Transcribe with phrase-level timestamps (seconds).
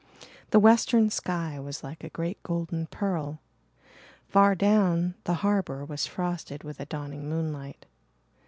[0.49, 3.39] The western sky was like a great golden pearl.
[4.27, 7.85] Far down the harbour was frosted with a dawning moonlight.